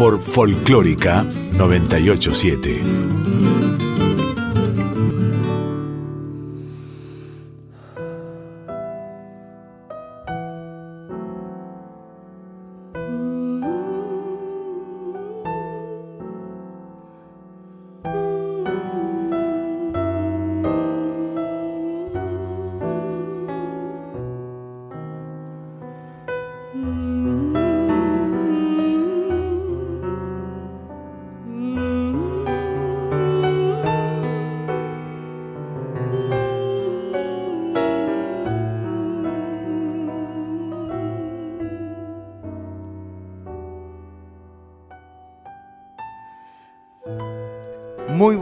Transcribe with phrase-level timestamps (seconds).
[0.00, 3.19] Por Folclórica 987.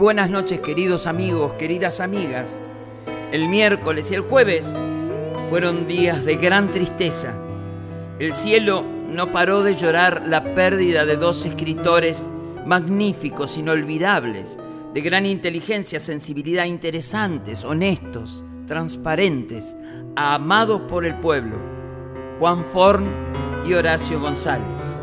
[0.09, 2.59] Buenas noches queridos amigos, queridas amigas.
[3.31, 4.65] El miércoles y el jueves
[5.51, 7.35] fueron días de gran tristeza.
[8.17, 12.25] El cielo no paró de llorar la pérdida de dos escritores
[12.65, 14.57] magníficos, inolvidables,
[14.95, 19.77] de gran inteligencia, sensibilidad, interesantes, honestos, transparentes,
[20.15, 21.55] amados por el pueblo,
[22.39, 23.05] Juan Forn
[23.63, 24.98] y Horacio González.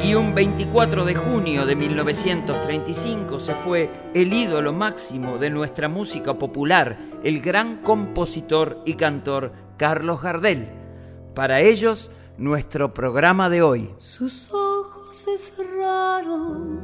[0.00, 6.38] Y un 24 de junio de 1935 se fue el ídolo máximo de nuestra música
[6.38, 10.68] popular, el gran compositor y cantor Carlos Gardel.
[11.34, 13.90] Para ellos, nuestro programa de hoy.
[13.98, 16.80] Sus ojos se cerraron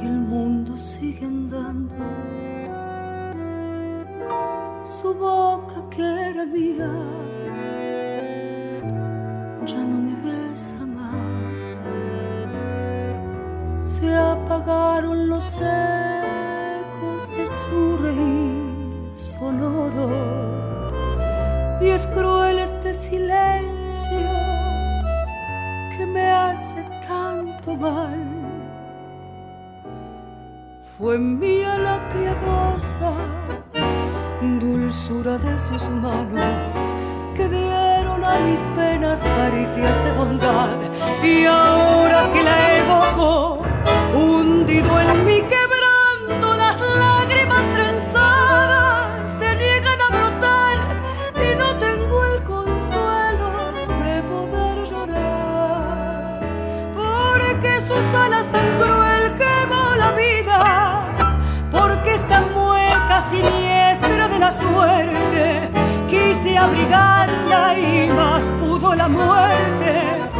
[0.00, 1.94] y el mundo sigue andando.
[5.02, 7.35] Su boca que era mía
[9.66, 12.00] ya no me besa más.
[13.82, 20.10] Se apagaron los ecos de su reír sonoro
[21.80, 24.30] y es cruel este silencio
[25.96, 28.20] que me hace tanto mal.
[30.96, 33.12] Fue mía la piadosa
[34.60, 36.94] dulzura de sus manos
[37.34, 37.85] que dieron
[38.46, 40.76] mis penas caricias de bondad.
[41.22, 43.62] Y ahora que la evoco,
[44.14, 50.76] hundido en mi quebranto, las lágrimas trenzadas se niegan a brotar
[51.46, 53.72] y no tengo el consuelo
[54.02, 56.40] de poder llorar.
[56.94, 60.58] Porque sus alas tan cruel quemó la vida,
[61.70, 65.70] porque esta mueca siniestra de la suerte
[66.08, 67.15] quise abrigarla
[67.48, 70.30] más pudo la muerte.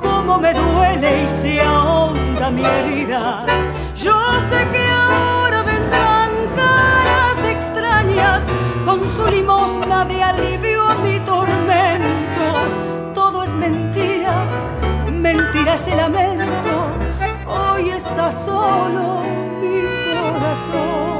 [0.00, 3.46] Como me duele y se ahonda mi herida.
[3.94, 4.14] Yo
[4.50, 8.46] sé que ahora vendrán caras extrañas
[8.84, 12.46] con su limosna de alivio a mi tormento.
[13.14, 14.44] Todo es mentira,
[15.10, 16.72] mentira ese lamento.
[17.46, 19.22] Hoy está solo
[19.60, 19.82] mi
[20.14, 21.19] corazón.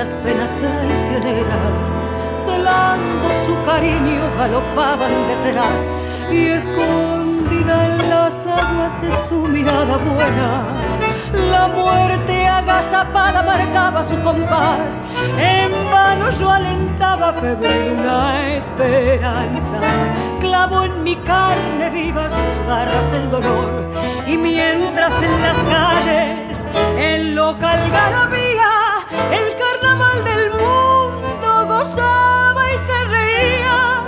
[0.00, 1.90] Las penas traicioneras,
[2.42, 5.92] celando su cariño, galopaban detrás
[6.32, 10.64] y escondida en las aguas de su mirada buena.
[11.52, 15.04] La muerte agazapada marcaba su compás,
[15.38, 19.80] en vano yo alentaba febril una esperanza.
[20.40, 23.86] Clavo en mi carne viva sus garras el dolor,
[24.26, 26.66] y mientras en las calles
[26.98, 28.49] el local garabía,
[30.00, 34.04] carnaval del mundo gozaba y se reía,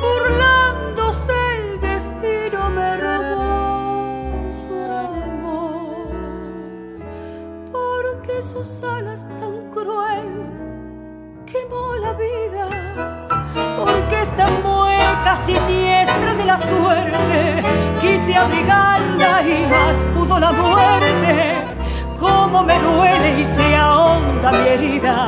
[0.00, 6.08] burlándose el destino me robó su amor,
[7.72, 10.46] porque sus alas tan cruel
[11.46, 12.68] quemó la vida,
[13.78, 17.62] porque esta mueca siniestra de la suerte
[18.00, 21.43] quise abrigarla y más pudo la muerte
[22.54, 25.26] cómo me duele y se ahonda mi herida.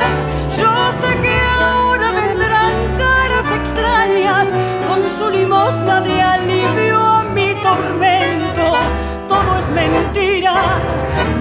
[0.57, 4.49] Yo sé que ahora vendrán caras extrañas
[4.89, 8.77] con su limosna de alivio a mi tormento.
[9.29, 10.55] Todo es mentira,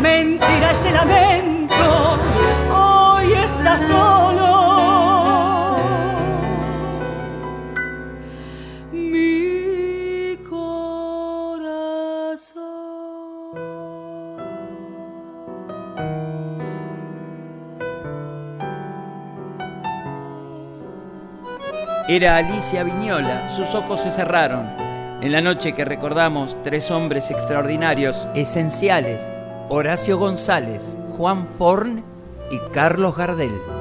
[0.01, 2.17] mentira es el lamento.
[2.73, 4.54] Hoy está solo.
[22.07, 24.67] Era Alicia Viñola, sus ojos se cerraron.
[25.21, 29.27] En la noche que recordamos tres hombres extraordinarios, esenciales,
[29.69, 32.05] Horacio González, Juan Forn
[32.51, 33.74] y Carlos Gardel.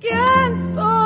[0.00, 1.05] quién soy.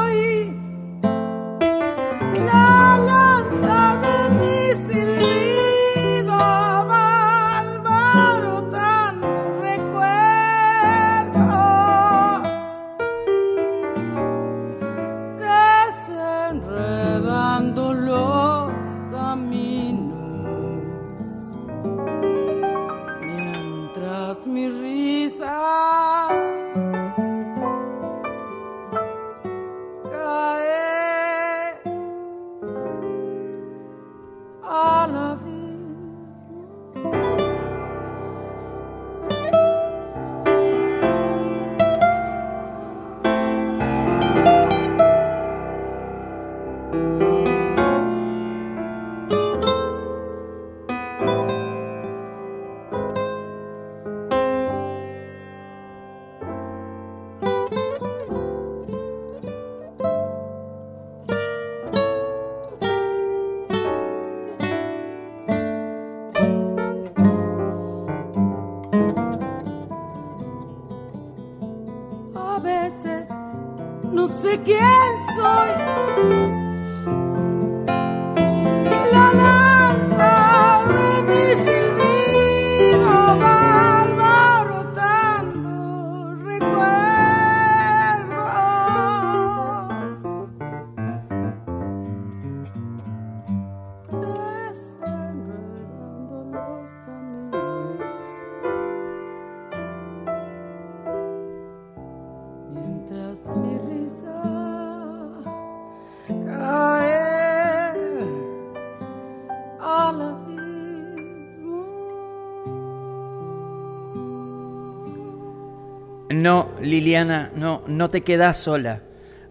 [116.82, 119.02] Liliana, no, no te quedás sola.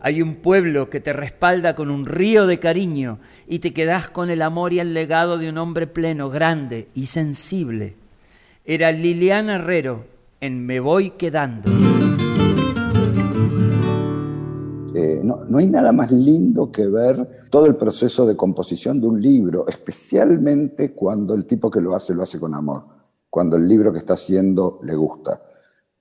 [0.02, 4.30] Hay un pueblo que te respalda con un río de cariño y te quedás con
[4.30, 7.96] el amor y el legado de un hombre pleno, grande y sensible.
[8.66, 10.06] Era Liliana Herrero
[10.40, 11.70] en Me Voy Quedando.
[14.96, 19.08] Eh, no, no hay nada más lindo que ver todo el proceso de composición de
[19.08, 22.84] un libro, especialmente cuando el tipo que lo hace lo hace con amor,
[23.30, 25.42] cuando el libro que está haciendo le gusta.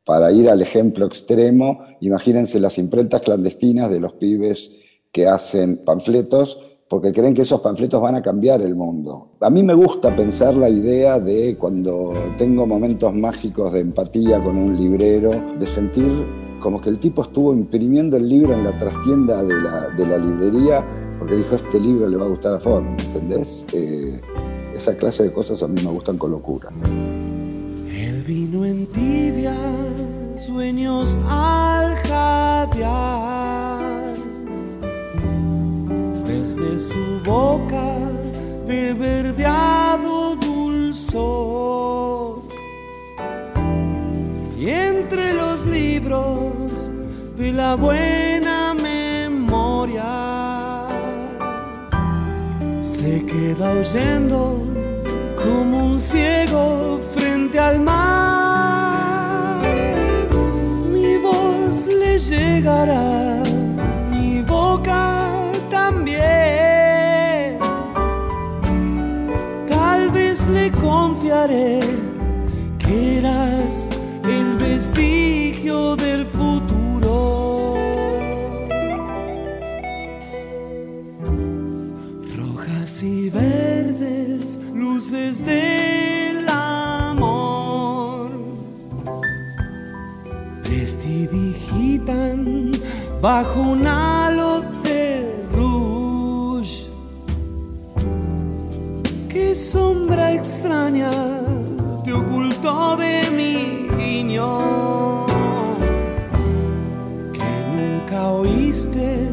[0.08, 4.72] Para ir al ejemplo extremo, imagínense las imprentas clandestinas de los pibes
[5.12, 9.32] que hacen panfletos porque creen que esos panfletos van a cambiar el mundo.
[9.40, 14.56] A mí me gusta pensar la idea de cuando tengo momentos mágicos de empatía con
[14.56, 16.10] un librero, de sentir
[16.58, 20.16] como que el tipo estuvo imprimiendo el libro en la trastienda de la, de la
[20.16, 20.82] librería
[21.18, 23.66] porque dijo, este libro le va a gustar a Ford, ¿entendés?
[23.74, 24.22] Eh,
[24.72, 26.70] esa clase de cosas a mí me gustan con locura.
[28.28, 29.56] Vino en tibia,
[30.46, 33.80] sueños al jadear.
[36.26, 37.96] Desde su boca
[38.66, 40.82] de verdeado dulzor.
[44.58, 46.92] Y entre los libros
[47.38, 50.04] de la buena memoria
[52.82, 54.58] se queda oyendo
[55.42, 57.00] como un ciego
[57.38, 59.60] frente al mar.
[60.92, 63.42] Mi voz le llegará,
[64.10, 65.24] mi boca
[65.70, 67.58] también.
[69.68, 71.77] Tal vez le confiaré
[93.20, 96.86] bajo un halo de rouge.
[99.28, 101.10] Qué sombra extraña
[102.04, 105.26] te ocultó de mi guiño.
[107.32, 109.28] Que nunca oíste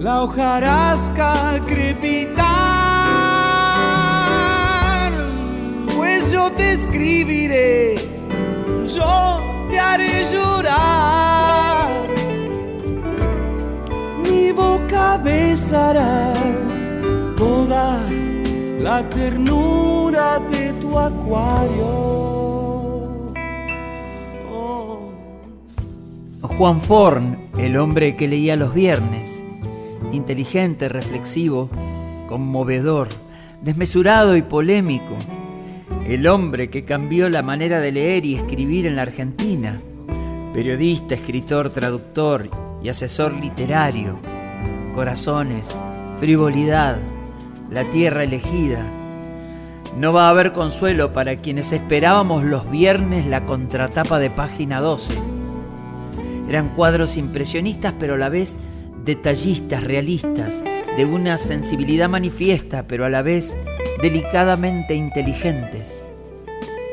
[0.00, 2.50] la hojarasca crepitar.
[5.96, 7.94] Pues yo te escribiré,
[8.86, 11.19] yo te haré llorar.
[17.36, 18.02] Toda
[18.80, 21.86] la ternura de tu acuario.
[24.50, 25.12] Oh.
[26.42, 29.44] Juan Forn, el hombre que leía los viernes,
[30.10, 31.70] inteligente, reflexivo,
[32.28, 33.08] conmovedor,
[33.62, 35.16] desmesurado y polémico,
[36.04, 39.78] el hombre que cambió la manera de leer y escribir en la Argentina,
[40.52, 42.50] periodista, escritor, traductor
[42.82, 44.18] y asesor literario,
[44.94, 45.78] corazones,
[46.18, 46.98] frivolidad,
[47.70, 48.84] la tierra elegida.
[49.96, 55.14] No va a haber consuelo para quienes esperábamos los viernes la contratapa de página 12.
[56.48, 58.56] Eran cuadros impresionistas pero a la vez
[59.04, 60.62] detallistas, realistas,
[60.96, 63.56] de una sensibilidad manifiesta pero a la vez
[64.02, 66.12] delicadamente inteligentes.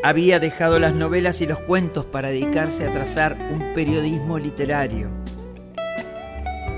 [0.04, 5.10] Había dejado las novelas y los cuentos para dedicarse a trazar un periodismo literario.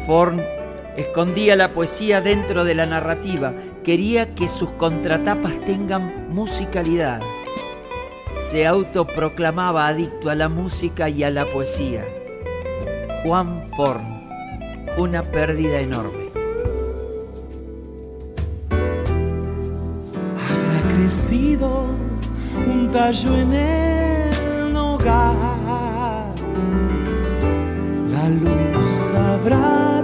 [0.07, 0.41] Forn
[0.99, 3.53] escondía la poesía dentro de la narrativa,
[3.83, 7.21] quería que sus contratapas tengan musicalidad.
[8.37, 12.05] Se autoproclamaba adicto a la música y a la poesía.
[13.23, 14.27] Juan Forn,
[14.97, 16.29] una pérdida enorme.
[20.49, 21.85] Habrá crecido
[22.67, 25.35] un tallo en el hogar.
[28.11, 29.98] La luz habrá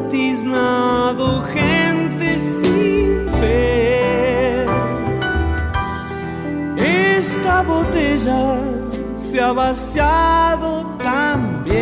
[1.53, 4.65] gente sin fe.
[7.17, 8.57] Esta botella
[9.15, 11.75] se ha vaciado también.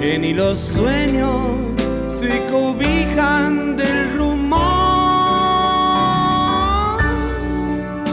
[0.00, 1.32] Que ni los sueños
[2.08, 4.60] se cobijan del rumor.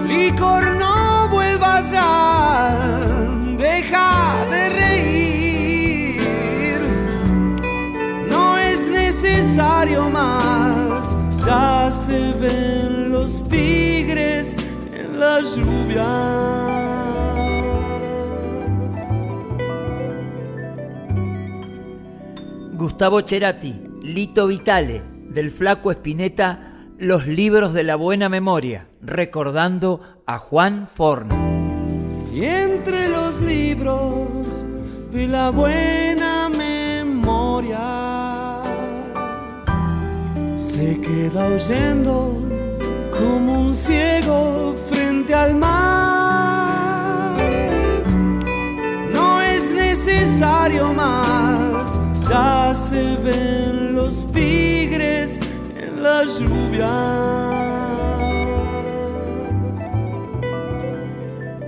[0.08, 2.41] Licor, no vuelvas ya,
[9.90, 14.56] más, ya se ven los tigres
[14.94, 16.06] en la lluvia.
[22.74, 26.68] Gustavo Cerati, Lito Vitale, del Flaco Espineta,
[27.00, 31.30] Los libros de la buena memoria, recordando a Juan Forn.
[32.32, 34.68] Y entre los libros
[35.12, 38.31] de la buena memoria
[40.74, 42.34] se queda oyendo
[43.12, 47.38] como un ciego frente al mar.
[49.12, 52.00] No es necesario más,
[52.30, 55.40] ya se ven los tigres
[55.76, 56.90] en la lluvia.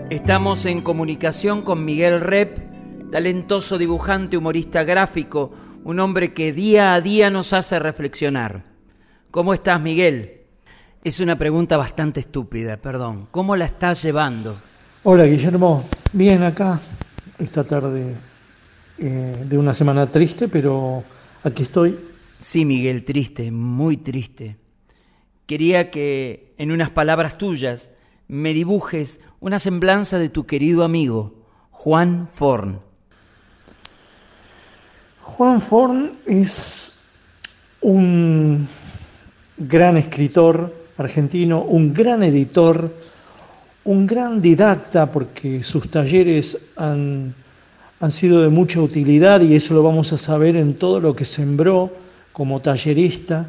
[0.09, 5.51] Estamos en comunicación con Miguel Rep, talentoso dibujante, humorista gráfico,
[5.83, 8.72] un hombre que día a día nos hace reflexionar.
[9.33, 10.41] ¿Cómo estás, Miguel?
[11.03, 13.27] Es una pregunta bastante estúpida, perdón.
[13.31, 14.55] ¿Cómo la estás llevando?
[15.01, 15.89] Hola, Guillermo.
[16.11, 16.79] Bien acá,
[17.39, 18.15] esta tarde
[18.99, 21.03] eh, de una semana triste, pero
[21.43, 21.97] aquí estoy
[22.39, 24.57] Sí, Miguel, triste, muy triste.
[25.47, 27.89] Quería que en unas palabras tuyas
[28.27, 32.81] me dibujes una semblanza de tu querido amigo, Juan Forn.
[35.23, 36.99] Juan Forn es
[37.81, 38.67] un
[39.57, 42.91] gran escritor argentino, un gran editor,
[43.85, 47.33] un gran didacta, porque sus talleres han,
[47.99, 51.25] han sido de mucha utilidad y eso lo vamos a saber en todo lo que
[51.25, 51.91] sembró
[52.31, 53.45] como tallerista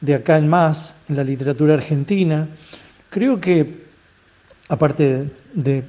[0.00, 2.48] de acá en más, en la literatura argentina.
[3.10, 3.82] Creo que,
[4.68, 5.84] aparte de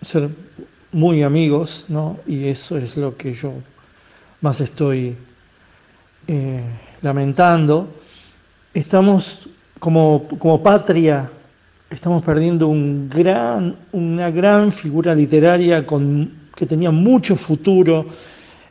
[0.00, 0.28] ser
[0.92, 2.18] muy amigos, ¿no?
[2.26, 3.52] y eso es lo que yo
[4.40, 5.14] más estoy
[6.26, 6.62] eh,
[7.02, 7.88] lamentando,
[8.74, 9.48] estamos
[9.78, 11.30] como, como patria,
[11.88, 18.06] estamos perdiendo un gran, una gran figura literaria con, que tenía mucho futuro.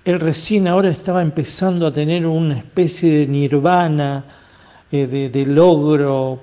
[0.06, 4.24] Él recién ahora estaba empezando a tener una especie de nirvana,
[4.92, 6.40] eh, de, de logro,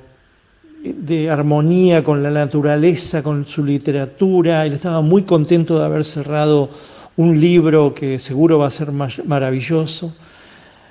[0.83, 4.67] de armonía con la naturaleza, con su literatura.
[4.67, 6.69] Él estaba muy contento de haber cerrado
[7.17, 10.15] un libro que seguro va a ser maravilloso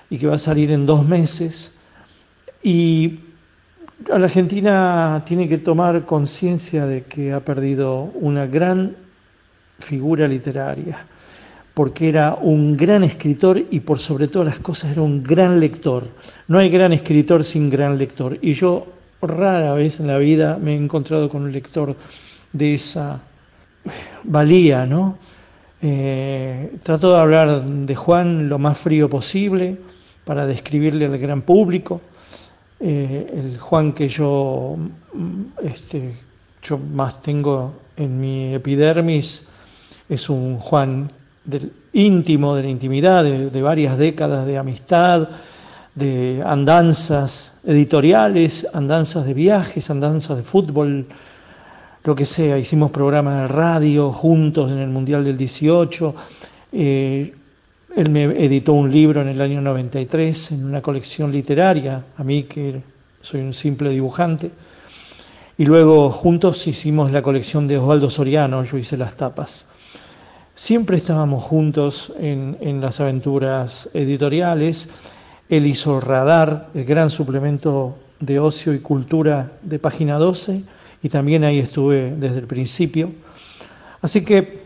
[0.09, 1.74] y que va a salir en dos meses.
[2.65, 3.19] Y
[4.07, 8.95] la Argentina tiene que tomar conciencia de que ha perdido una gran
[9.77, 10.97] figura literaria,
[11.75, 16.05] porque era un gran escritor y por sobre todas las cosas era un gran lector.
[16.47, 18.39] No hay gran escritor sin gran lector.
[18.41, 18.87] Y yo
[19.21, 21.95] rara vez en la vida me he encontrado con un lector
[22.51, 23.21] de esa
[24.23, 25.19] valía, ¿no?
[25.83, 29.77] Eh, trato de hablar de Juan lo más frío posible
[30.23, 32.01] para describirle al gran público.
[32.79, 34.75] Eh, el Juan que yo,
[35.13, 36.13] mm, este,
[36.61, 39.51] yo más tengo en mi epidermis
[40.09, 41.09] es un Juan
[41.45, 45.29] del íntimo, de la intimidad, de varias décadas de amistad,
[45.95, 51.07] de andanzas editoriales, andanzas de viajes, andanzas de fútbol,
[52.03, 52.57] lo que sea.
[52.57, 56.15] Hicimos programas de radio juntos en el Mundial del 18.
[56.73, 57.33] Eh,
[57.95, 62.43] él me editó un libro en el año 93 en una colección literaria, a mí
[62.43, 62.81] que
[63.21, 64.51] soy un simple dibujante.
[65.57, 69.71] Y luego juntos hicimos la colección de Osvaldo Soriano, yo hice las tapas.
[70.53, 75.13] Siempre estábamos juntos en, en las aventuras editoriales
[75.49, 80.63] él hizo Radar, el gran suplemento de ocio y cultura de página 12,
[81.03, 83.13] y también ahí estuve desde el principio.
[84.01, 84.61] Así que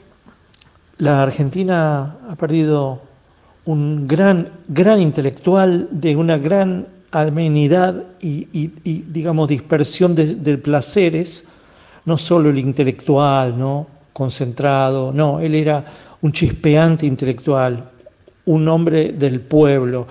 [0.97, 3.01] la Argentina ha perdido
[3.69, 8.45] un gran, gran intelectual de una gran amenidad y,
[9.11, 11.49] digamos, dispersión de, placeres,
[12.05, 13.85] no solo el intelectual, ¿no?
[14.11, 15.85] concentrado, no, él era
[16.21, 17.91] un chispeante intelectual,
[18.45, 20.07] un hombre del pueblo,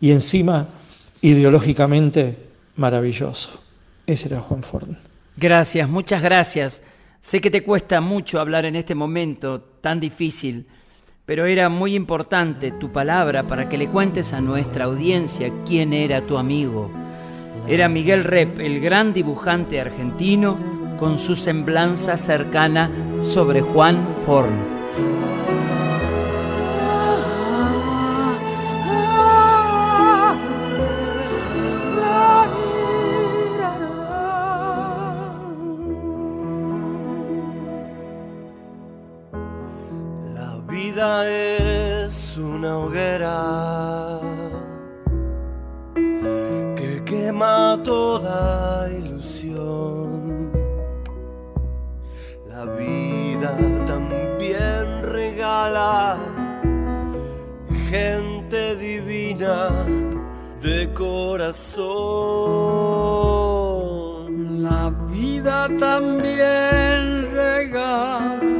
[0.00, 0.66] y encima
[1.20, 2.38] ideológicamente
[2.76, 3.60] maravilloso.
[4.06, 4.88] Ese era Juan Ford.
[5.36, 6.82] Gracias, muchas gracias.
[7.20, 10.66] Sé que te cuesta mucho hablar en este momento tan difícil,
[11.32, 16.26] pero era muy importante tu palabra para que le cuentes a nuestra audiencia quién era
[16.26, 16.90] tu amigo.
[17.66, 20.58] Era Miguel Rep, el gran dibujante argentino,
[20.98, 22.90] con su semblanza cercana
[23.22, 24.81] sobre Juan Forn.
[41.02, 44.20] Es una hoguera
[46.76, 50.52] que quema toda ilusión.
[52.48, 56.18] La vida también regala
[57.90, 59.70] gente divina
[60.60, 61.82] de corazón.
[64.62, 68.51] La vida también regala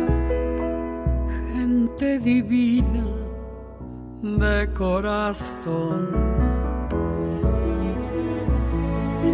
[1.98, 3.04] divina
[4.22, 6.08] de corazón.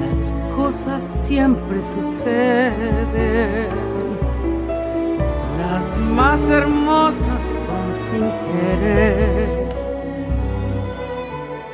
[0.00, 3.68] Las cosas siempre suceden,
[5.58, 9.68] las más hermosas son sin querer.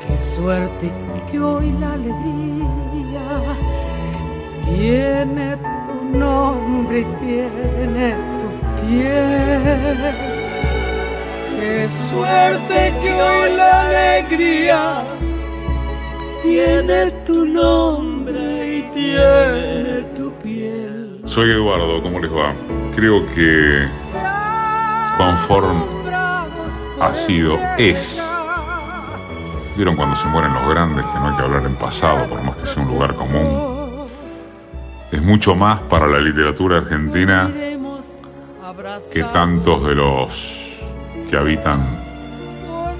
[0.07, 0.93] Qué suerte
[1.31, 3.43] que hoy la alegría
[4.65, 10.34] tiene tu nombre y tiene tu piel.
[11.89, 15.05] Suerte que alegría
[16.43, 21.21] tiene tu nombre y tiene tu piel.
[21.27, 22.55] Soy Eduardo, ¿cómo les va?
[22.95, 23.87] Creo que
[25.17, 25.85] Juan Form
[27.01, 28.23] ha sido, es
[29.77, 32.57] Vieron cuando se mueren los grandes que no hay que hablar en pasado, por más
[32.57, 34.07] que sea un lugar común.
[35.11, 37.53] Es mucho más para la literatura argentina
[39.13, 40.64] que tantos de los
[41.37, 41.99] habitan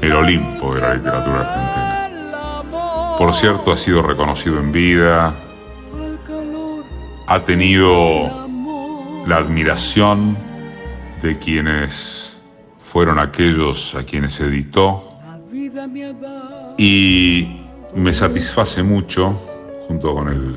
[0.01, 3.17] el Olimpo de la literatura argentina.
[3.19, 5.35] Por cierto, ha sido reconocido en vida,
[7.27, 8.31] ha tenido
[9.27, 10.37] la admiración
[11.23, 12.37] de quienes
[12.85, 15.11] fueron aquellos a quienes editó
[16.77, 17.63] y
[17.95, 19.33] me satisface mucho,
[19.89, 20.57] junto con el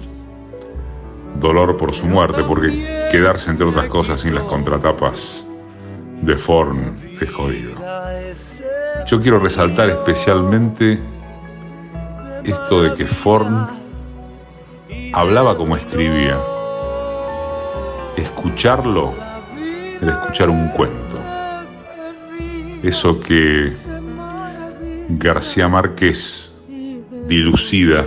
[1.40, 5.47] dolor por su muerte, porque quedarse, entre otras cosas, sin las contratapas
[6.22, 7.76] de Forn es jodido.
[9.08, 11.00] Yo quiero resaltar especialmente
[12.44, 13.68] esto de que Forn
[15.14, 16.38] hablaba como escribía.
[18.16, 19.14] Escucharlo
[20.02, 21.18] era escuchar un cuento.
[22.84, 23.74] Eso que
[25.10, 26.52] García Márquez
[27.28, 28.06] dilucida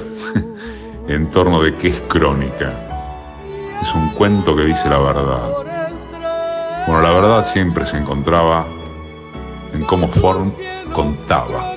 [1.08, 2.72] en torno de qué es crónica.
[3.82, 5.79] Es un cuento que dice la verdad.
[6.86, 8.64] Bueno, la verdad siempre se encontraba
[9.72, 10.52] en cómo Form
[10.92, 11.74] contaba,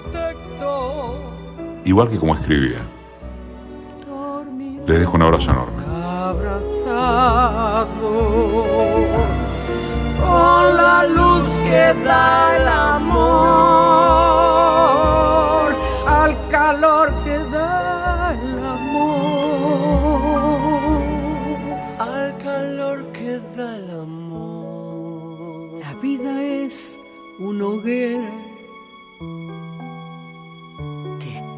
[1.86, 2.80] igual que como escribía.
[4.88, 5.84] Les dejo un abrazo enorme.
[10.20, 14.43] con la luz que da el amor,
[27.84, 28.17] que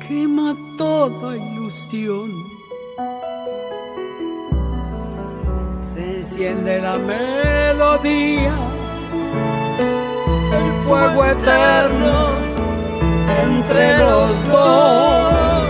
[0.07, 2.31] quema toda ilusión.
[5.81, 8.55] Se enciende la melodía,
[10.59, 12.29] el fuego eterno
[13.43, 15.65] entre los dos.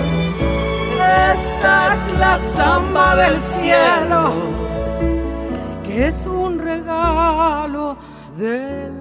[1.34, 4.32] Esta es la samba del cielo,
[5.84, 7.98] que es un regalo
[8.38, 8.95] del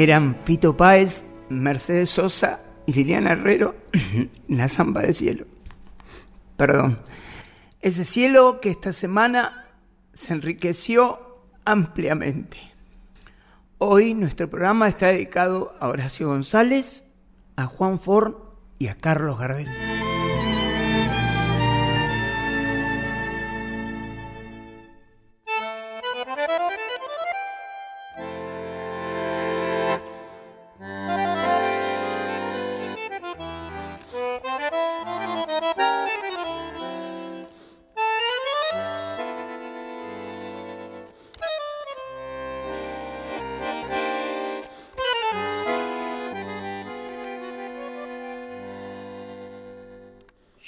[0.00, 3.74] Eran Fito Páez, Mercedes Sosa y Liliana Herrero
[4.48, 5.44] la zamba del cielo.
[6.56, 7.00] Perdón.
[7.82, 9.66] Ese cielo que esta semana
[10.14, 12.56] se enriqueció ampliamente.
[13.76, 17.04] Hoy nuestro programa está dedicado a Horacio González,
[17.56, 18.36] a Juan Forn
[18.78, 19.68] y a Carlos Gardel.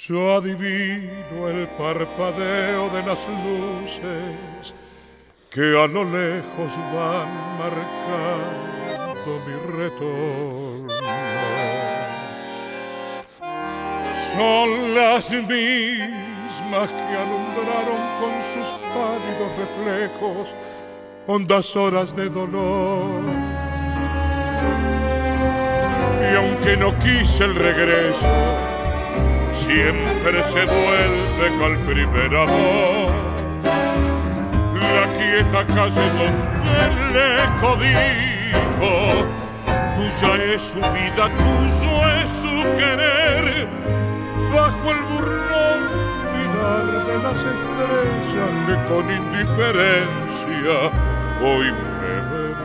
[0.05, 4.75] Yo adivino el parpadeo de las luces
[5.49, 10.93] que a lo lejos van marcando mi retorno.
[14.35, 20.53] Son las mismas que alumbraron con sus pálidos reflejos
[21.27, 23.23] hondas horas de dolor.
[26.29, 28.72] Y aunque no quise el regreso,
[29.63, 33.11] siempre se vuelve el primer amor.
[34.95, 38.91] La quieta calle donde el eco dijo,
[39.95, 43.45] tuya es su vida, tuyo es su querer,
[44.53, 45.81] bajo el burlón
[46.35, 50.77] mirar de las estrellas que con indiferencia
[51.41, 52.55] hoy me ven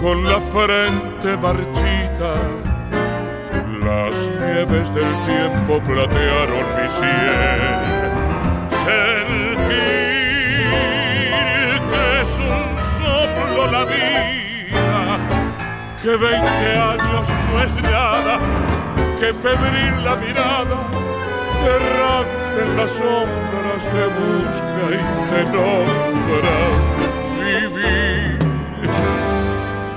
[0.00, 2.34] con la frente marchita.
[3.80, 7.60] Las nieves del tiempo platearon mi sien.
[8.84, 9.66] Sentir
[11.90, 15.18] que es un soplo la vida,
[16.02, 18.38] que veinte años no es nada,
[19.18, 20.78] que febril la mirada,
[21.64, 27.05] errante en las sombras te busca y te nombra.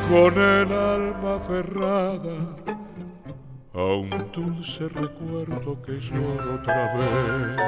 [0.10, 2.36] Con el alma cerrada
[3.76, 7.62] a un dulce recuerdo que lloro otra vez.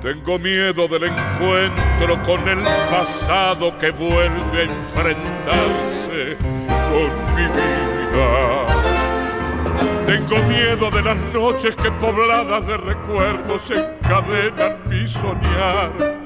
[0.00, 6.36] Tengo miedo del encuentro con el pasado que vuelve a enfrentarse
[6.90, 8.66] con mi vida.
[10.06, 16.25] Tengo miedo de las noches que pobladas de recuerdos encadenan mi soñar.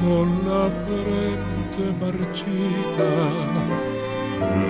[0.00, 3.10] Con la frente marchita.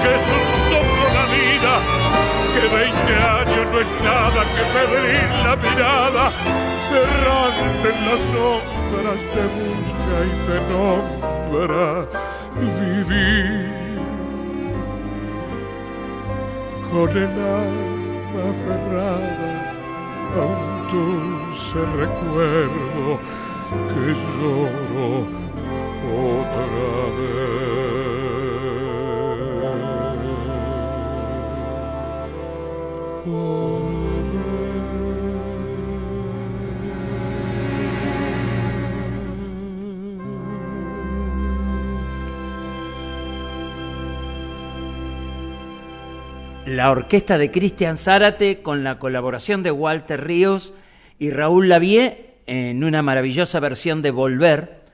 [0.00, 1.74] que es un soplo la vida,
[2.54, 6.24] que veinte años no es nada, que febril la mirada,
[6.96, 11.88] errante en las sombras te busca y te nombra
[12.60, 13.70] vivir
[16.90, 19.50] con el alma aferrada
[20.34, 23.18] a un dulce recuerdo
[23.88, 25.08] que lloro
[26.40, 26.64] otra
[27.16, 27.69] vez.
[46.70, 50.72] La orquesta de Cristian Zárate con la colaboración de Walter Ríos
[51.18, 54.84] y Raúl Lavie en una maravillosa versión de Volver.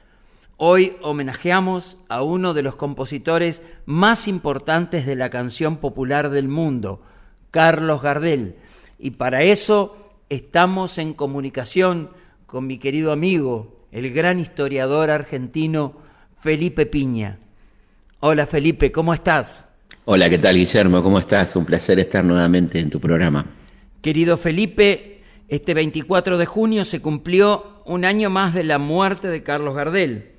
[0.57, 7.03] Hoy homenajeamos a uno de los compositores más importantes de la canción popular del mundo,
[7.51, 8.57] Carlos Gardel.
[8.99, 12.09] Y para eso estamos en comunicación
[12.47, 15.93] con mi querido amigo, el gran historiador argentino
[16.41, 17.39] Felipe Piña.
[18.21, 19.76] Hola Felipe, ¿cómo estás?
[20.09, 21.03] Hola, ¿qué tal Guillermo?
[21.03, 21.57] ¿Cómo estás?
[21.57, 23.45] Un placer estar nuevamente en tu programa.
[24.01, 29.43] Querido Felipe, este 24 de junio se cumplió un año más de la muerte de
[29.43, 30.31] Carlos Gardel.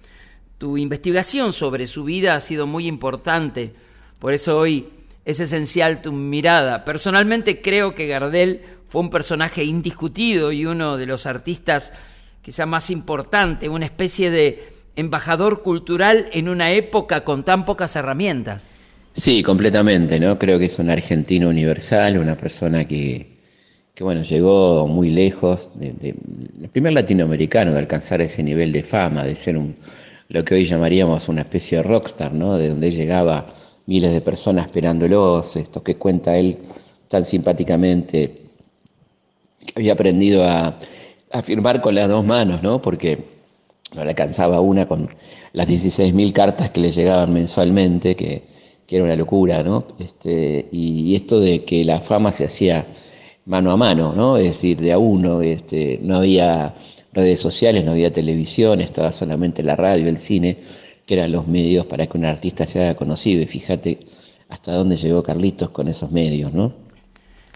[0.58, 3.74] Tu investigación sobre su vida ha sido muy importante,
[4.20, 4.88] por eso hoy
[5.26, 6.86] es esencial tu mirada.
[6.86, 11.92] Personalmente creo que Gardel fue un personaje indiscutido y uno de los artistas
[12.42, 18.77] quizá más importante, una especie de embajador cultural en una época con tan pocas herramientas.
[19.18, 20.38] Sí, completamente, ¿no?
[20.38, 23.40] Creo que es un argentino universal, una persona que,
[23.96, 26.16] que bueno, llegó muy lejos, de,
[26.62, 29.76] el primer latinoamericano de alcanzar ese nivel de fama, de ser un,
[30.30, 32.58] lo que hoy llamaríamos una especie de rockstar, ¿no?
[32.58, 33.56] De donde llegaba
[33.88, 36.60] miles de personas esperándolos, esto que cuenta él
[37.08, 38.44] tan simpáticamente,
[39.76, 40.78] había aprendido a,
[41.32, 42.82] a firmar con las dos manos, ¿no?
[42.84, 43.26] Porque
[43.96, 45.10] no le alcanzaba una con
[45.54, 48.57] las 16.000 cartas que le llegaban mensualmente, que
[48.88, 49.86] que era una locura, ¿no?
[50.00, 52.88] Este, y, esto de que la fama se hacía
[53.46, 54.38] mano a mano, ¿no?
[54.38, 56.74] Es decir, de a uno, este, no había
[57.12, 60.58] redes sociales, no había televisión, estaba solamente la radio, el cine,
[61.06, 63.42] que eran los medios para que un artista se haya conocido.
[63.42, 64.00] Y fíjate
[64.50, 66.74] hasta dónde llegó Carlitos con esos medios, ¿no?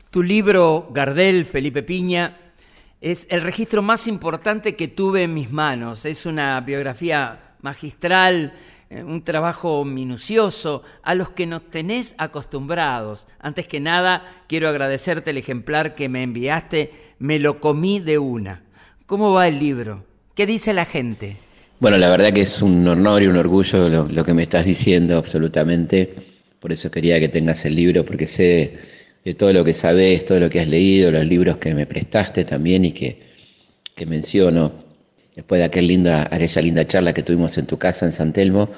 [0.10, 2.38] Tu libro, Gardel, Felipe Piña,
[3.00, 6.04] es el registro más importante que tuve en mis manos.
[6.04, 8.54] Es una biografía magistral,
[8.92, 13.28] un trabajo minucioso, a los que nos tenés acostumbrados.
[13.40, 18.64] Antes que nada, quiero agradecerte el ejemplar que me enviaste, me lo comí de una.
[19.06, 20.04] ¿Cómo va el libro?
[20.36, 21.38] ¿Qué dice la gente?
[21.80, 25.18] Bueno, la verdad que es un honor y un orgullo lo, que me estás diciendo,
[25.18, 26.14] absolutamente.
[26.60, 28.78] Por eso quería que tengas el libro, porque sé
[29.24, 32.44] de todo lo que sabes, todo lo que has leído, los libros que me prestaste
[32.44, 33.22] también y que,
[33.96, 34.91] que menciono
[35.36, 38.70] después de aquella linda, aquella linda charla que tuvimos en tu casa en San Telmo.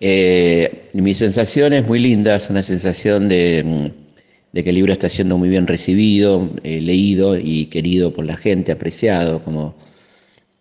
[0.00, 5.08] Eh, mi sensación es muy linda, es una sensación de, mm, que el libro está
[5.08, 9.74] siendo muy bien recibido, eh, leído y querido por la gente, apreciado, como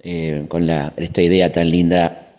[0.02, 2.30] eh, con la, esta idea tan linda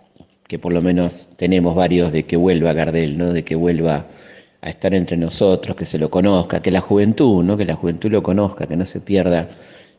[0.47, 3.33] que por lo menos tenemos varios de que vuelva Gardel, ¿no?
[3.33, 4.07] de que vuelva
[4.61, 7.57] a estar entre nosotros, que se lo conozca, que la juventud, ¿no?
[7.57, 9.49] que la juventud lo conozca, que no se pierda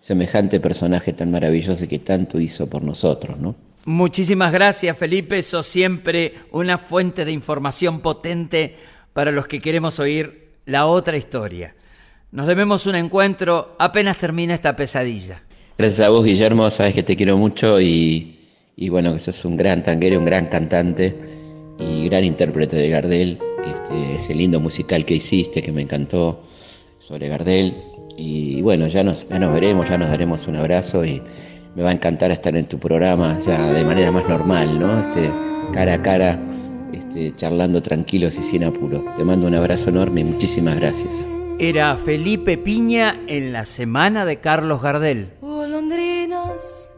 [0.02, 3.56] semejante personaje tan maravilloso que tanto hizo por nosotros, ¿no?
[3.86, 5.42] Muchísimas gracias, Felipe.
[5.44, 8.76] Sos siempre una fuente de información potente
[9.14, 11.76] para los que queremos oír la otra historia.
[12.32, 15.44] Nos debemos un encuentro apenas termina esta pesadilla.
[15.78, 16.70] Gracias a vos, Guillermo.
[16.72, 18.40] Sabes que te quiero mucho y,
[18.76, 21.16] y bueno, que sos un gran tanguero, un gran cantante
[21.78, 23.40] y gran intérprete de Gardel.
[23.66, 26.44] Este, ese lindo musical que hiciste, que me encantó
[26.98, 27.91] sobre Gardel.
[28.24, 31.20] Y bueno, ya nos, ya nos veremos, ya nos daremos un abrazo y
[31.76, 35.02] me va a encantar estar en tu programa ya de manera más normal, ¿no?
[35.02, 35.32] Este,
[35.74, 36.40] cara a cara,
[36.94, 39.04] este, charlando tranquilos y sin apuro.
[39.18, 41.26] Te mando un abrazo enorme y muchísimas gracias.
[41.58, 45.34] Era Felipe Piña en la semana de Carlos Gardel.
[45.42, 46.92] Golondrinas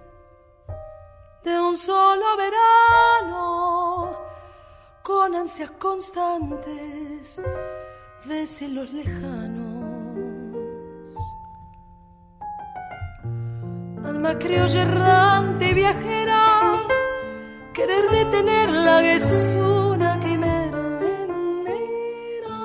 [1.46, 4.12] de un solo verano,
[5.02, 7.42] con ansias constantes
[8.26, 9.53] de cielos lejanos.
[14.06, 16.82] Alma criolla errante y viajera,
[17.74, 20.82] querer detenerla es una quimera.
[21.64, 22.58] negra.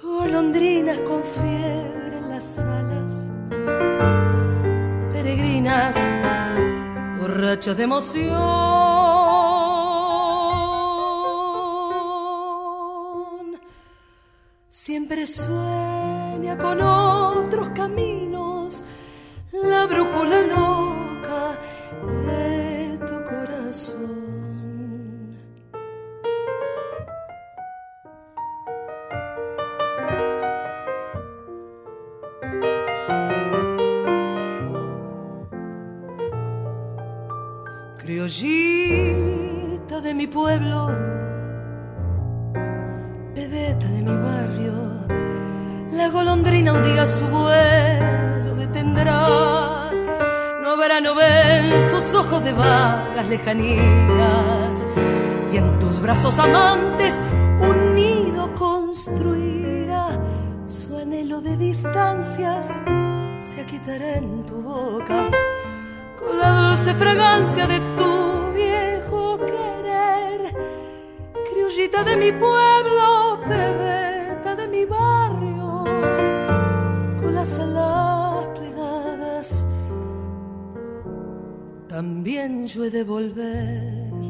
[0.00, 3.32] Golondrinas con fiebre en las alas,
[5.12, 5.96] peregrinas,
[7.18, 8.42] borrachas de emoción.
[14.68, 18.51] Siempre sueña con otros caminos
[19.52, 21.58] la brújula loca
[22.06, 24.32] de tu corazón.
[37.98, 40.88] Criollita de mi pueblo,
[43.34, 44.72] bebeta de mi barrio,
[45.92, 48.21] la golondrina un día su vuelo
[48.72, 49.90] detendrá.
[50.62, 51.00] No habrá
[51.90, 54.86] sus ojos de vagas lejanías
[55.52, 57.20] y en tus brazos amantes
[57.60, 60.08] un nido construirá.
[60.66, 62.82] Su anhelo de distancias
[63.38, 65.28] se aquitará en tu boca
[66.18, 70.54] con la dulce fragancia de tu viejo querer.
[71.50, 75.84] Criollita de mi pueblo, bebeta de mi barrio,
[77.20, 78.11] con las alas
[81.92, 84.22] también yo he de volver.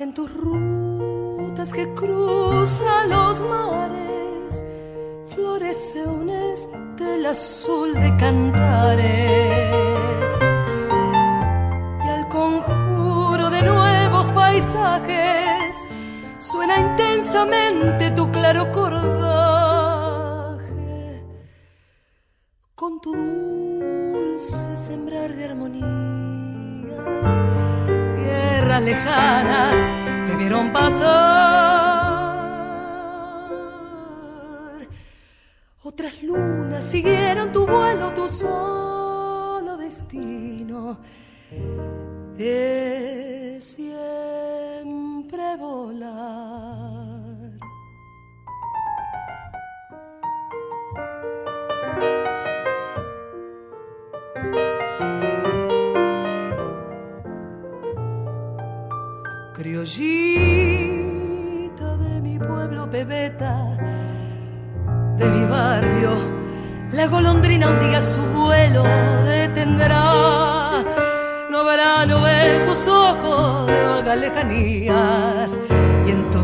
[0.00, 4.64] en tus rutas que cruzan los mares,
[5.28, 7.81] florece una estela azul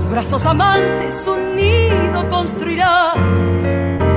[0.08, 3.12] brazos amantes un nido construirá.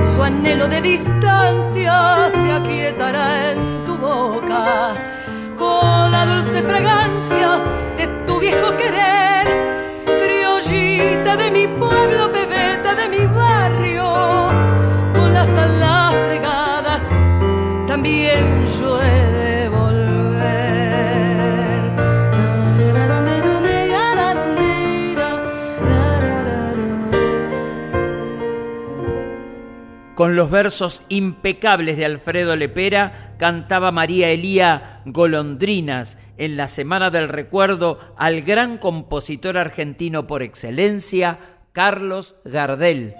[0.04, 4.94] Su anhelo de distancia se aquietará en tu boca
[5.56, 7.62] con la dulce fragancia
[7.96, 9.46] de tu viejo querer,
[10.04, 14.08] criollita de mi pueblo, bebeta de mi barrio,
[15.14, 17.02] con las alas plegadas,
[17.86, 19.00] también yo
[30.22, 37.28] Con los versos impecables de Alfredo Lepera cantaba María Elía Golondrinas en la Semana del
[37.28, 41.40] Recuerdo al gran compositor argentino por excelencia,
[41.72, 43.16] Carlos Gardel.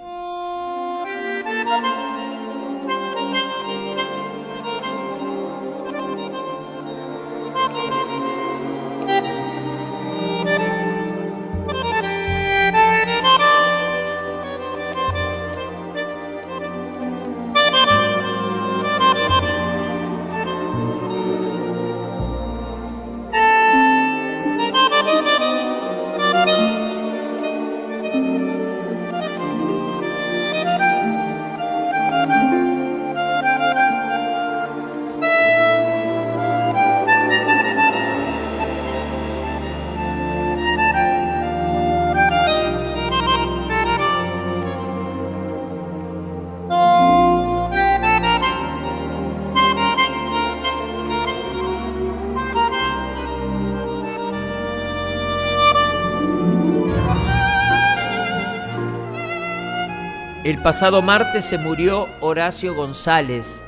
[60.53, 63.63] El pasado martes se murió Horacio González,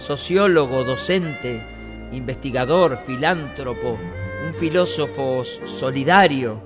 [0.00, 1.62] sociólogo, docente,
[2.10, 3.96] investigador, filántropo,
[4.44, 6.60] un filósofo solidario,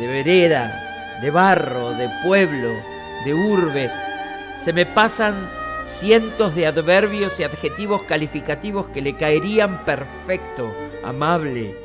[0.00, 2.70] de vereda, de barro, de pueblo,
[3.24, 3.92] de urbe.
[4.60, 5.48] Se me pasan
[5.86, 11.76] cientos de adverbios y adjetivos calificativos que le caerían perfecto, amable,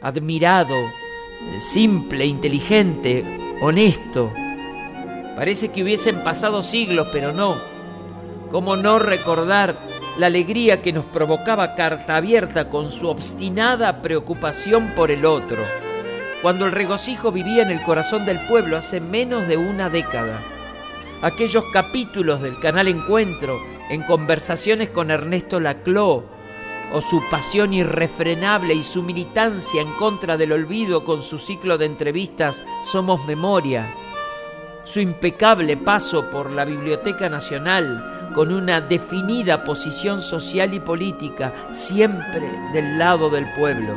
[0.00, 0.74] admirado,
[1.60, 3.24] simple, inteligente,
[3.60, 4.32] honesto.
[5.36, 7.56] Parece que hubiesen pasado siglos, pero no.
[8.50, 9.76] ¿Cómo no recordar
[10.18, 15.64] la alegría que nos provocaba Carta Abierta con su obstinada preocupación por el otro,
[16.42, 20.38] cuando el regocijo vivía en el corazón del pueblo hace menos de una década?
[21.22, 23.58] Aquellos capítulos del canal Encuentro
[23.88, 26.24] en conversaciones con Ernesto Laclau,
[26.92, 31.86] o su pasión irrefrenable y su militancia en contra del olvido con su ciclo de
[31.86, 33.86] entrevistas Somos Memoria,
[34.84, 42.50] su impecable paso por la Biblioteca Nacional con una definida posición social y política, siempre
[42.72, 43.94] del lado del pueblo.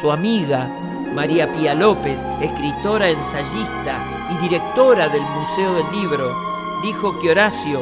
[0.00, 0.68] Su amiga,
[1.14, 3.98] María Pía López, escritora, ensayista
[4.34, 6.34] y directora del Museo del Libro,
[6.82, 7.80] dijo que Horacio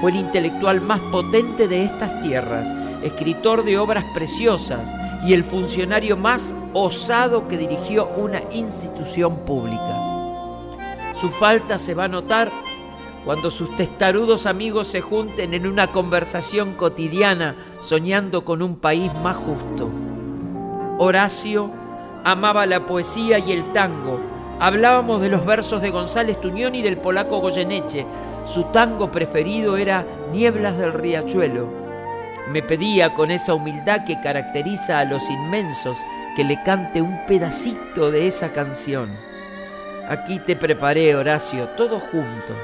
[0.00, 2.68] fue el intelectual más potente de estas tierras,
[3.02, 4.88] escritor de obras preciosas
[5.24, 10.11] y el funcionario más osado que dirigió una institución pública.
[11.22, 12.50] Su falta se va a notar
[13.24, 19.36] cuando sus testarudos amigos se junten en una conversación cotidiana soñando con un país más
[19.36, 19.88] justo.
[20.98, 21.70] Horacio
[22.24, 24.18] amaba la poesía y el tango.
[24.58, 28.04] Hablábamos de los versos de González Tuñón y del polaco Goyeneche.
[28.44, 31.68] Su tango preferido era Nieblas del Riachuelo.
[32.50, 35.98] Me pedía con esa humildad que caracteriza a los inmensos
[36.34, 39.31] que le cante un pedacito de esa canción.
[40.08, 42.54] Aquí te preparé, Horacio, todo junto.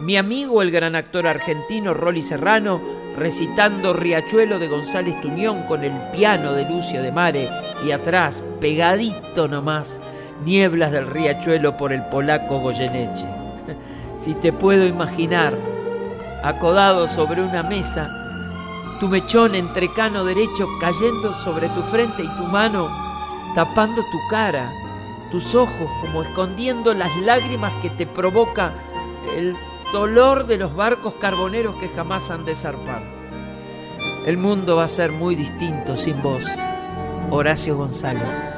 [0.00, 2.80] Mi amigo, el gran actor argentino Rolly Serrano,
[3.16, 7.48] recitando Riachuelo de González Tuñón con el piano de Lucio de Mare
[7.84, 9.98] y atrás, pegadito nomás,
[10.44, 13.26] Nieblas del Riachuelo por el polaco Goyeneche.
[14.18, 15.54] Si te puedo imaginar,
[16.42, 18.08] acodado sobre una mesa,
[18.98, 22.88] tu mechón entrecano derecho cayendo sobre tu frente y tu mano
[23.54, 24.70] tapando tu cara
[25.36, 28.72] tus ojos como escondiendo las lágrimas que te provoca
[29.36, 29.54] el
[29.92, 33.02] dolor de los barcos carboneros que jamás han de zarpar.
[34.24, 36.42] El mundo va a ser muy distinto sin vos,
[37.30, 38.55] Horacio González.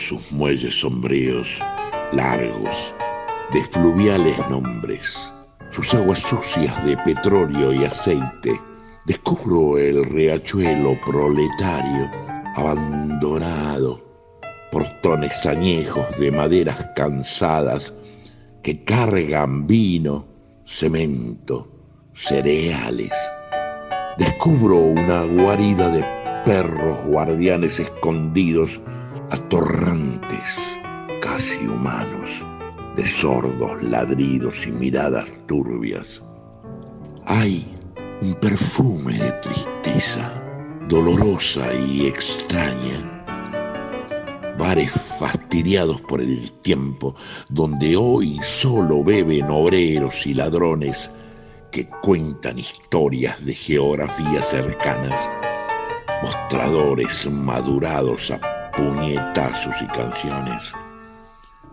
[0.00, 1.58] Sus muelles sombríos,
[2.12, 2.94] largos,
[3.52, 5.32] de fluviales nombres,
[5.70, 8.58] sus aguas sucias de petróleo y aceite,
[9.04, 12.10] descubro el riachuelo proletario
[12.56, 14.00] abandonado,
[14.72, 17.92] portones añejos de maderas cansadas
[18.62, 20.26] que cargan vino,
[20.64, 21.68] cemento,
[22.14, 23.12] cereales.
[24.16, 26.04] Descubro una guarida de
[26.44, 28.80] perros guardianes escondidos
[29.30, 30.78] atorrantes,
[31.22, 32.44] casi humanos,
[32.96, 36.22] de sordos ladridos y miradas turbias.
[37.26, 37.66] Hay
[38.22, 40.32] un perfume de tristeza,
[40.88, 43.16] dolorosa y extraña.
[44.58, 47.14] Bares fastidiados por el tiempo,
[47.48, 51.10] donde hoy solo beben obreros y ladrones
[51.70, 55.30] que cuentan historias de geografías cercanas,
[56.20, 60.62] mostradores madurados a puñetazos y canciones.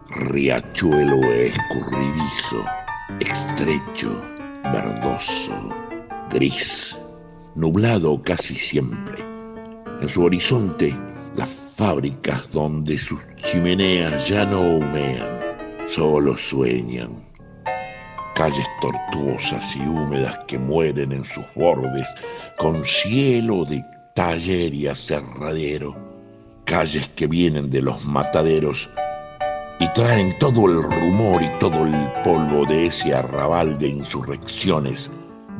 [0.09, 2.63] Riachuelo escurridizo,
[3.19, 4.21] estrecho,
[4.63, 5.69] verdoso,
[6.29, 6.97] gris,
[7.55, 9.23] nublado casi siempre.
[10.01, 10.95] En su horizonte,
[11.35, 15.39] las fábricas donde sus chimeneas ya no humean,
[15.87, 17.09] solo sueñan.
[18.35, 22.07] Calles tortuosas y húmedas que mueren en sus bordes,
[22.57, 23.83] con cielo de
[24.13, 26.06] taller y aserradero
[26.67, 28.89] calles que vienen de los mataderos
[29.79, 35.09] y traen todo el rumor y todo el polvo de ese arrabal de insurrecciones,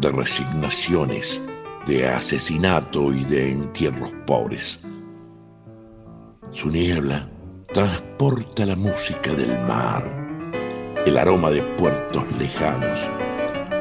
[0.02, 1.42] de resignaciones,
[1.86, 4.82] de asesinato y de entierros pobres.
[6.52, 7.30] Su niebla
[7.74, 10.04] transporta la música del mar,
[11.06, 13.00] el aroma de puertos lejanos,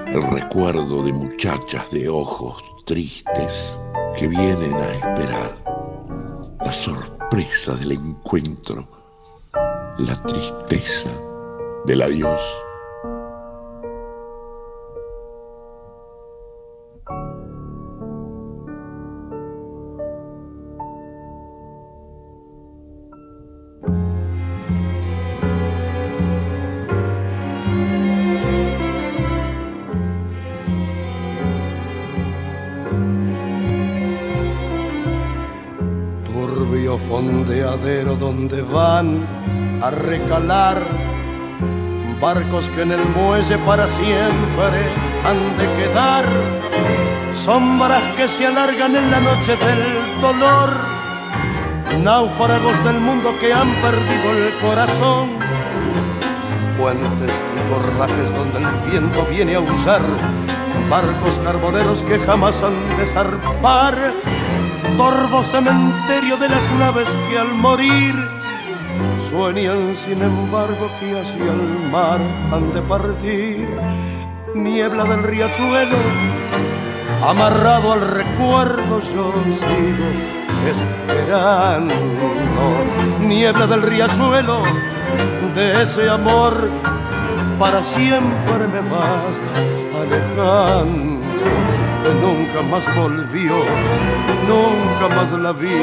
[0.06, 3.80] el recuerdo de muchachas de ojos tristes
[4.16, 5.64] que vienen a esperar,
[6.64, 7.15] la sorpresa
[7.74, 8.88] del encuentro,
[9.98, 11.10] la tristeza
[11.84, 12.40] del adiós.
[39.86, 40.82] A recalar
[42.20, 44.78] barcos que en el muelle para siempre
[45.24, 46.24] han de quedar,
[47.32, 50.70] sombras que se alargan en la noche del dolor,
[52.02, 55.38] náufragos del mundo que han perdido el corazón,
[56.76, 60.02] puentes y corrajes donde el viento viene a usar,
[60.90, 63.94] barcos carboneros que jamás han de zarpar,
[64.96, 68.35] torvo cementerio de las naves que al morir
[69.36, 72.20] sueñan sin embargo que hacia el mar
[72.52, 73.68] han de partir.
[74.54, 75.98] Niebla del riachuelo,
[77.22, 79.32] amarrado al recuerdo yo
[79.62, 80.08] sigo
[80.72, 81.94] esperando.
[83.20, 84.62] Niebla del riachuelo,
[85.54, 86.70] de ese amor
[87.58, 89.34] para siempre me vas
[90.00, 91.16] alejando.
[92.02, 93.56] Que nunca más volvió,
[94.48, 95.78] nunca más la vi,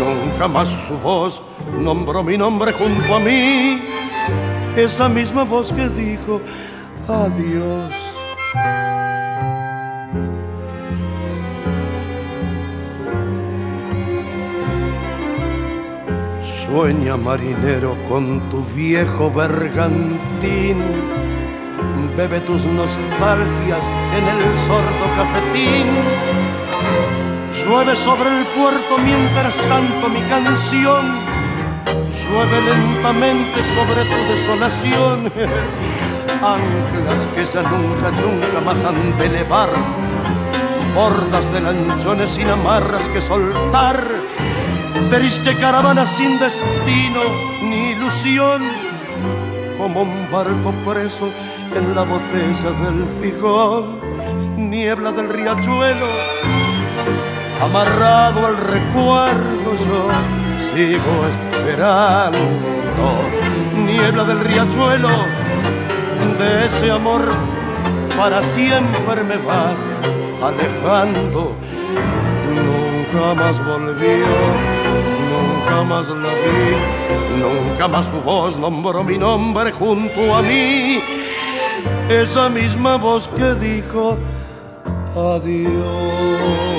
[0.00, 1.42] nunca más su voz
[1.76, 3.80] nombró mi nombre junto a mí,
[4.76, 6.40] esa misma voz que dijo
[7.08, 7.94] adiós.
[16.66, 20.82] Sueña marinero con tu viejo bergantín,
[22.16, 23.84] bebe tus nostalgias
[24.16, 26.38] en el sordo cafetín
[27.64, 31.27] Llueve sobre el puerto mientras canto mi canción.
[32.28, 35.32] Llueve lentamente sobre tu desolación.
[36.42, 39.70] Anclas que ya nunca, nunca más han de elevar.
[40.94, 44.02] Bordas de lanchones sin amarras que soltar.
[45.10, 47.22] Triste caravana sin destino
[47.62, 48.62] ni ilusión.
[49.78, 51.30] Como un barco preso
[51.74, 54.00] en la botella del fijón.
[54.56, 56.06] Niebla del riachuelo
[57.60, 60.08] amarrado al recuerdo yo
[60.74, 61.47] sigo esperando
[63.86, 65.08] niebla del riachuelo
[66.38, 67.22] de ese amor
[68.16, 69.78] para siempre me vas
[70.42, 71.54] alejando.
[72.54, 74.26] Nunca más volvió
[75.68, 81.00] nunca más la vi nunca más su voz nombró mi nombre junto a mí.
[82.08, 84.18] Esa misma voz que dijo
[85.14, 86.77] adiós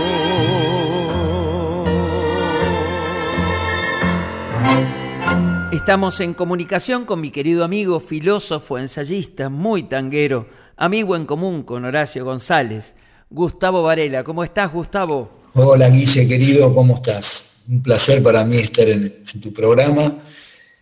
[5.71, 11.85] Estamos en comunicación con mi querido amigo, filósofo, ensayista, muy tanguero, amigo en común con
[11.85, 12.95] Horacio González,
[13.29, 14.23] Gustavo Varela.
[14.23, 15.29] ¿Cómo estás, Gustavo?
[15.53, 17.45] Hola, Guille, querido, ¿cómo estás?
[17.69, 20.17] Un placer para mí estar en, tu programa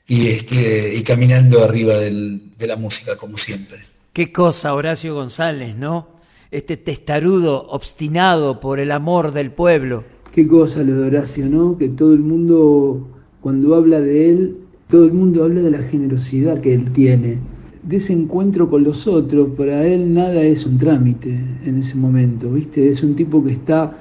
[0.07, 3.79] y, este, y caminando arriba del, de la música, como siempre.
[4.13, 6.07] Qué cosa, Horacio González, ¿no?
[6.49, 10.05] Este testarudo, obstinado por el amor del pueblo.
[10.31, 11.77] Qué cosa lo de Horacio, ¿no?
[11.77, 13.05] Que todo el mundo,
[13.41, 14.57] cuando habla de él,
[14.89, 17.39] todo el mundo habla de la generosidad que él tiene,
[17.83, 19.51] de ese encuentro con los otros.
[19.51, 21.29] Para él nada es un trámite
[21.65, 22.87] en ese momento, ¿viste?
[22.87, 23.97] Es un tipo que está,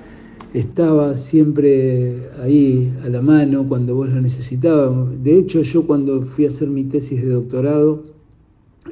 [0.55, 5.22] estaba siempre ahí a la mano cuando vos lo necesitabas.
[5.22, 8.05] De hecho, yo cuando fui a hacer mi tesis de doctorado,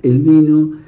[0.02, 0.83] él vino.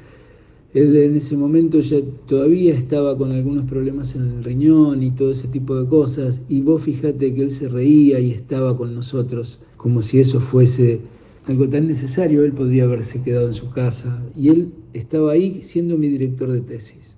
[0.77, 1.97] Él en ese momento ya
[2.27, 6.41] todavía estaba con algunos problemas en el riñón y todo ese tipo de cosas.
[6.47, 11.01] Y vos fíjate que él se reía y estaba con nosotros como si eso fuese
[11.47, 15.97] algo tan necesario, él podría haberse quedado en su casa y él estaba ahí siendo
[15.97, 17.15] mi director de tesis.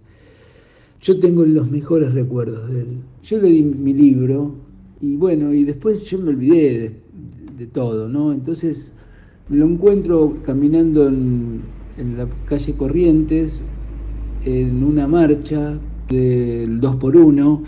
[1.01, 2.88] Yo tengo los mejores recuerdos de él.
[3.24, 4.55] Yo le di mi libro
[5.01, 7.01] y bueno, y después yo me olvidé
[7.57, 8.32] de, todo, ¿no?
[8.32, 8.93] Entonces
[9.49, 11.62] lo encuentro caminando en,
[12.00, 13.62] en la calle Corrientes,
[14.45, 17.64] en una marcha del 2 por 1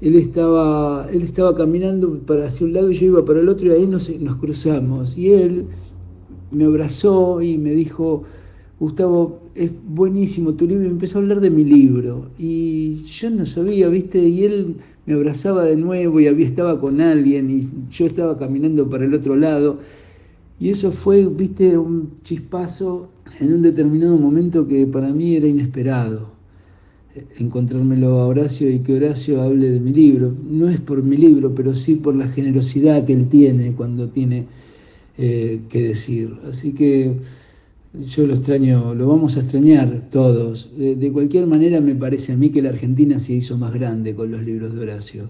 [0.00, 3.68] él estaba, él estaba caminando para hacia un lado y yo iba para el otro
[3.68, 5.18] y ahí nos, nos cruzamos.
[5.18, 5.66] Y él
[6.50, 8.24] me abrazó y me dijo,
[8.78, 12.30] Gustavo, es buenísimo tu libro, y empezó a hablar de mi libro.
[12.38, 14.20] Y yo no sabía, ¿viste?
[14.20, 18.88] Y él me abrazaba de nuevo y había, estaba con alguien y yo estaba caminando
[18.88, 19.80] para el otro lado.
[20.58, 21.76] Y eso fue, ¿viste?
[21.76, 23.08] Un chispazo
[23.38, 26.32] en un determinado momento que para mí era inesperado.
[27.38, 30.34] Encontrármelo a Horacio y que Horacio hable de mi libro.
[30.48, 34.46] No es por mi libro, pero sí por la generosidad que él tiene cuando tiene
[35.18, 36.30] eh, que decir.
[36.48, 37.16] Así que
[37.92, 40.70] yo lo extraño, lo vamos a extrañar todos.
[40.76, 44.30] De, cualquier manera me parece a mí que la Argentina se hizo más grande con
[44.30, 45.28] los libros de Horacio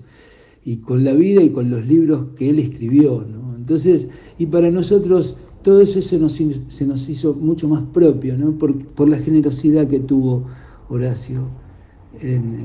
[0.64, 3.26] y con la vida y con los libros que él escribió.
[3.56, 6.32] Entonces, y para nosotros todo eso se nos,
[6.68, 8.52] se nos hizo mucho más propio, ¿no?
[8.52, 10.46] por, por la generosidad que tuvo
[10.88, 11.48] Horacio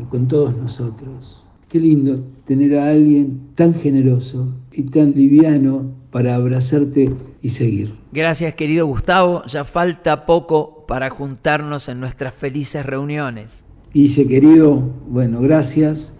[0.10, 1.44] con todos nosotros.
[1.70, 7.94] Qué lindo tener a alguien tan generoso y tan liviano para abrazarte y seguir.
[8.12, 13.64] Gracias querido Gustavo, ya falta poco para juntarnos en nuestras felices reuniones.
[13.94, 16.18] Guille querido, bueno, gracias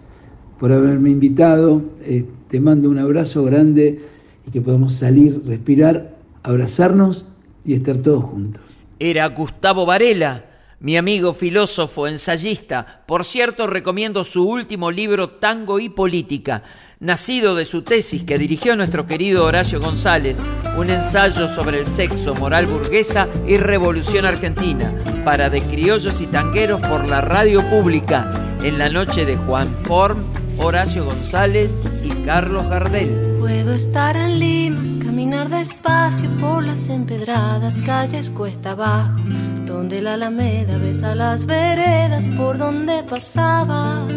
[0.60, 4.00] por haberme invitado, eh, te mando un abrazo grande
[4.48, 6.15] y que podamos salir, respirar,
[6.46, 7.28] abrazarnos
[7.64, 8.64] y estar todos juntos.
[9.00, 10.46] Era Gustavo Varela
[10.80, 13.04] mi amigo filósofo, ensayista.
[13.08, 16.64] Por cierto, recomiendo su último libro, Tango y Política,
[17.00, 20.38] nacido de su tesis que dirigió nuestro querido Horacio González,
[20.78, 24.94] un ensayo sobre el sexo, moral burguesa y revolución argentina,
[25.24, 28.32] para de criollos y tangueros por la radio pública,
[28.62, 30.24] en la noche de Juan Form,
[30.58, 33.38] Horacio González y Carlos Gardel.
[33.40, 39.20] Puedo estar en Lima, caminar despacio por las empedradas calles cuesta abajo
[39.66, 44.12] donde la alameda besa las veredas por donde pasabas.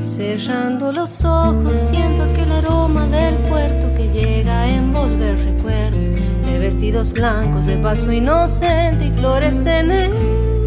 [0.00, 6.10] Cerrando los ojos siento aquel aroma del puerto que llega a envolver recuerdos
[6.44, 10.57] de vestidos blancos, de paso inocente y flores en el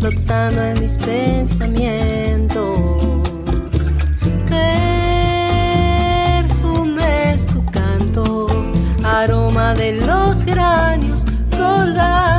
[0.00, 2.76] flotando en mis pensamientos.
[9.26, 11.24] Aroma de los granios
[11.56, 12.35] colgados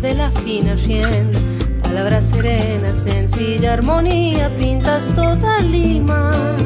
[0.00, 1.38] de la fina rienda
[1.82, 6.56] palabras serenas, sencilla armonía, pintas toda Lima.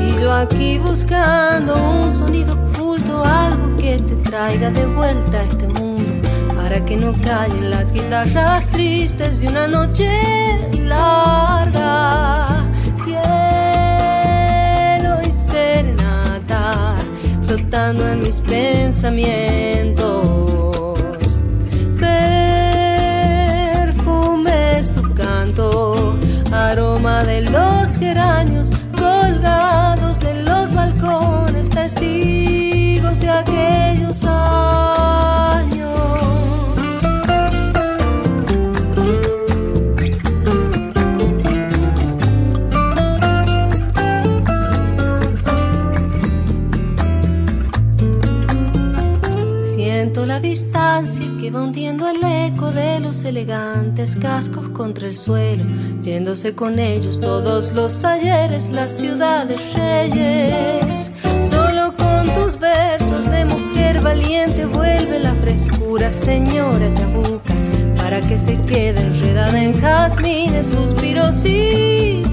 [0.00, 5.66] Y yo aquí buscando un sonido oculto, algo que te traiga de vuelta a este
[5.66, 10.08] mundo, para que no callen las guitarras tristes de una noche
[10.80, 12.70] larga.
[12.94, 13.14] Cielo
[15.26, 16.94] y serenata,
[17.46, 20.33] flotando en mis pensamientos
[28.98, 35.90] colgados de los balcones, testigos de aquellos años.
[49.74, 55.64] Siento la distancia que va hundiendo el eco de los elegantes cascos contra el suelo
[56.04, 61.10] yéndose con ellos todos los ayeres, las ciudades reyes.
[61.42, 67.54] Solo con tus versos de mujer valiente vuelve la frescura, señora Chabuca,
[67.96, 72.23] para que se quede enredada en jazmines, suspiros y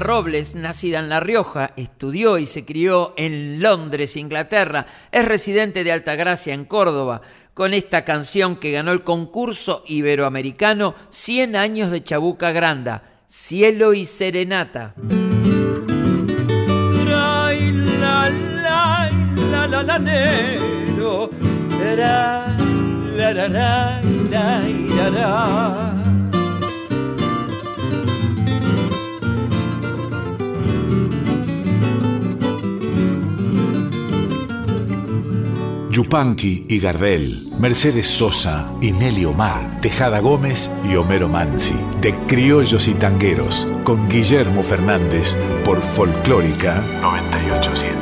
[0.00, 5.92] Robles, nacida en La Rioja, estudió y se crió en Londres, Inglaterra, es residente de
[5.92, 7.22] Altagracia en Córdoba,
[7.54, 14.04] con esta canción que ganó el concurso iberoamericano 100 años de Chabuca Granda, Cielo y
[14.04, 14.94] Serenata.
[35.92, 42.88] Yupanqui y Gardel, Mercedes Sosa y Nelly Omar, Tejada Gómez y Homero Mansi, de Criollos
[42.88, 45.36] y Tangueros, con Guillermo Fernández
[45.66, 48.01] por Folclórica 987.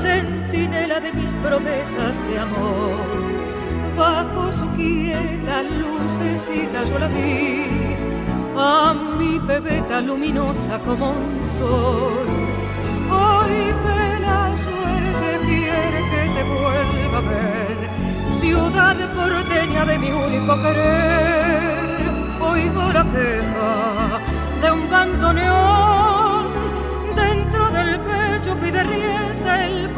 [0.00, 3.04] centinela de mis promesas de amor.
[3.96, 7.66] Bajo su quieta lucecita yo la vi,
[8.56, 12.28] a mi bebeta luminosa como un sol.
[13.20, 17.76] Hoy me la suerte quiere que te vuelva a ver,
[18.40, 21.90] ciudad porteña de mi único querer.
[22.40, 23.72] Oigo la queja
[24.62, 26.46] de un bandoneón
[27.14, 29.09] dentro del pecho pide río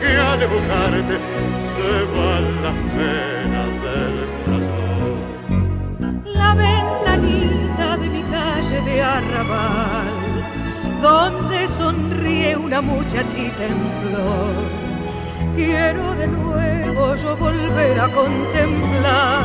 [0.00, 0.46] que ha de
[1.76, 4.14] se van las penas del
[4.44, 6.24] corazón.
[6.24, 10.08] La ventanita de mi calle de arrabal,
[11.02, 14.54] donde sonríe una muchachita en flor.
[15.54, 19.42] Quiero de nuevo yo volver a contemplar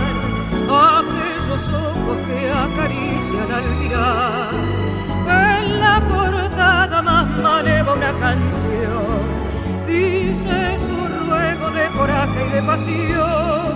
[0.99, 4.53] aquellos ojos que acarician al mirar.
[5.27, 9.44] En la portada más maleva una canción
[9.85, 13.73] dice su ruego de coraje y de pasión,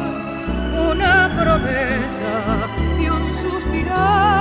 [0.92, 2.68] una promesa
[3.00, 4.39] y un suspirar.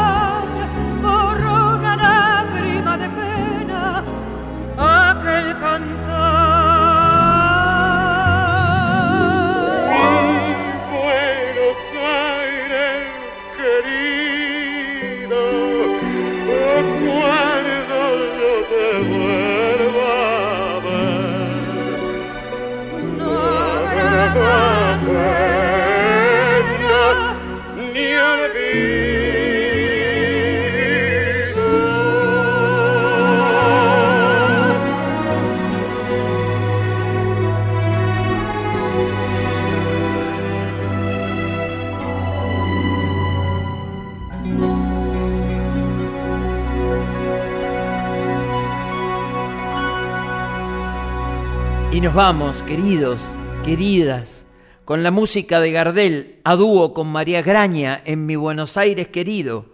[52.01, 53.21] Nos vamos, queridos,
[53.65, 54.47] queridas,
[54.85, 59.67] con la música de Gardel a dúo con María Graña en Mi Buenos Aires querido.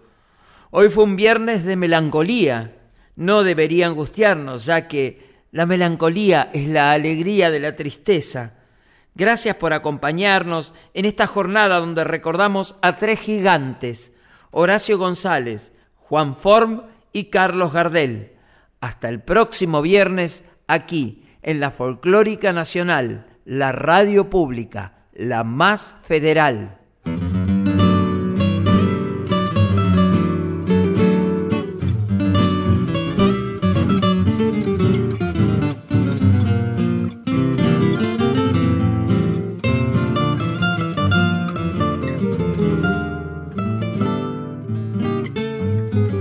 [0.71, 2.79] Hoy fue un viernes de melancolía.
[3.17, 8.55] No debería angustiarnos, ya que la melancolía es la alegría de la tristeza.
[9.15, 14.15] Gracias por acompañarnos en esta jornada donde recordamos a tres gigantes,
[14.51, 18.33] Horacio González, Juan Form y Carlos Gardel.
[18.81, 26.79] Hasta el próximo viernes aquí en la Folclórica Nacional, la radio pública, la más federal.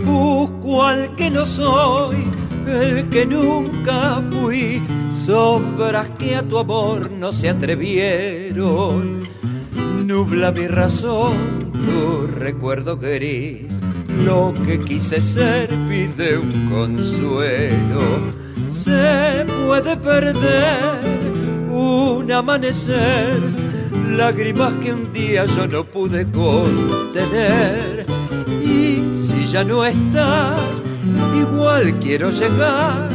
[0.04, 2.30] Busco al que no soy,
[2.68, 4.84] el que nunca fui
[5.26, 9.24] sombras que a tu amor no se atrevieron.
[10.06, 13.80] Nubla mi razón, tu recuerdo gris,
[14.26, 18.02] lo que quise ser pide un consuelo.
[18.68, 21.00] Se puede perder
[21.70, 23.40] un amanecer,
[24.10, 28.06] lágrimas que un día yo no pude contener.
[28.62, 30.84] Y si ya no estás,
[31.34, 33.10] igual quiero llegar